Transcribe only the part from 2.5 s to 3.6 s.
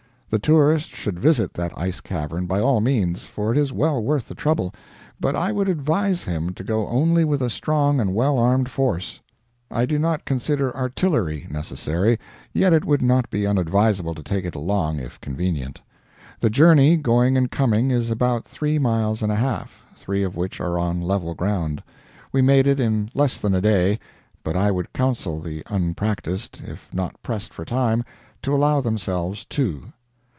all means, for it